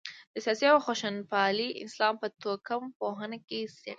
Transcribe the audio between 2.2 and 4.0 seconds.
په توکم پوهنه کې څېړلای.